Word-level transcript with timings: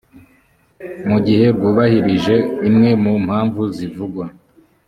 mu 1.09 1.17
gihe 1.25 1.45
rwubahirije 1.55 2.35
imwe 2.67 2.91
mu 3.03 3.13
mpamvu 3.25 3.61
zivugwa 3.75 4.25